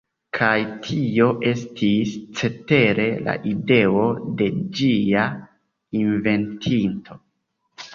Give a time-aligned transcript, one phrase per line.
[0.35, 0.53] Kaj
[0.85, 4.09] tio estis, cetere, la ideo
[4.43, 4.51] de
[4.83, 5.31] ĝia
[6.05, 7.25] inventinto.